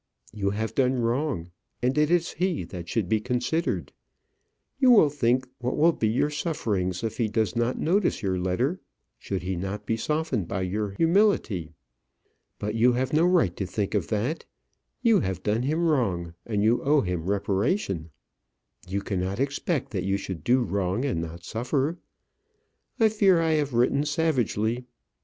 You 0.33 0.49
have 0.49 0.73
done 0.73 0.95
wrong, 0.95 1.51
and 1.83 1.95
it 1.95 2.09
is 2.09 2.31
he 2.31 2.63
that 2.63 2.89
should 2.89 3.07
be 3.07 3.19
considered. 3.19 3.93
You 4.79 4.89
will 4.89 5.11
think 5.11 5.47
what 5.59 5.77
will 5.77 5.91
be 5.91 6.07
your 6.07 6.31
sufferings 6.31 7.03
if 7.03 7.19
he 7.19 7.27
does 7.27 7.55
not 7.55 7.77
notice 7.77 8.23
your 8.23 8.39
letter; 8.39 8.79
should 9.19 9.43
he 9.43 9.55
not 9.55 9.85
be 9.85 9.95
softened 9.95 10.47
by 10.47 10.61
your 10.63 10.93
humility. 10.97 11.75
But 12.57 12.73
you 12.73 12.93
have 12.93 13.13
no 13.13 13.27
right 13.27 13.55
to 13.57 13.67
think 13.67 13.93
of 13.93 14.07
that. 14.07 14.43
You 15.03 15.19
have 15.19 15.43
done 15.43 15.61
him 15.61 15.85
wrong, 15.85 16.33
and 16.47 16.63
you 16.63 16.81
owe 16.81 17.01
him 17.01 17.29
reparation. 17.29 18.09
You 18.87 19.01
cannot 19.01 19.39
expect 19.39 19.91
that 19.91 20.03
you 20.03 20.17
should 20.17 20.43
do 20.43 20.63
wrong 20.63 21.05
and 21.05 21.21
not 21.21 21.43
suffer. 21.43 21.99
I 22.99 23.07
fear 23.09 23.39
I 23.39 23.51
have 23.51 23.75
written 23.75 24.05
savagely. 24.05 24.85